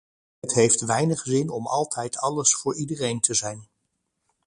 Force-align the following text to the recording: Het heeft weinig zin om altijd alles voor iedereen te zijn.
Het 0.39 0.53
heeft 0.53 0.81
weinig 0.85 1.21
zin 1.23 1.49
om 1.49 1.67
altijd 1.67 2.17
alles 2.17 2.55
voor 2.55 2.75
iedereen 2.75 3.19
te 3.19 3.33
zijn. 3.33 3.67